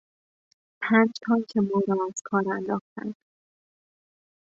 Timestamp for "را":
1.87-2.05